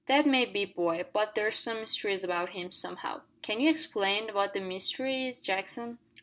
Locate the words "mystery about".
1.81-2.53